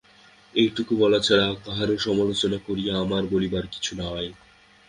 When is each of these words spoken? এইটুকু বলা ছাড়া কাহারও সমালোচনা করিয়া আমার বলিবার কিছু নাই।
এইটুকু 0.55 0.93
বলা 0.95 1.19
ছাড়া 1.19 1.47
কাহারও 1.65 1.95
সমালোচনা 1.97 2.57
করিয়া 2.67 2.93
আমার 2.97 3.23
বলিবার 3.33 3.65
কিছু 3.67 3.91
নাই। 4.01 4.27